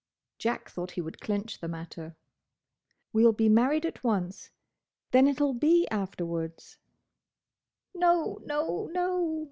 [0.39, 2.15] Jack thought he would clinch the matter.
[3.13, 4.49] "We'll be married at once.
[5.11, 6.79] Then it'll be afterwards."
[7.93, 9.37] "No, no, no!!"